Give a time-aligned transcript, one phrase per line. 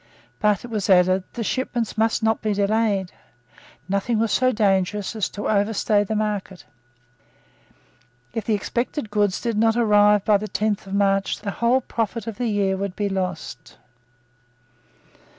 [0.39, 3.11] But, it was added, the shipments must not be delayed.
[3.87, 6.65] Nothing was so dangerous as to overstay the market.
[8.33, 12.25] If the expected goods did not arrive by the tenth of March, the whole profit
[12.25, 13.77] of the year would be lost.